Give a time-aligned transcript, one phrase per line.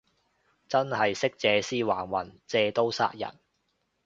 [0.67, 3.37] 真係識借屍還魂，借刀殺人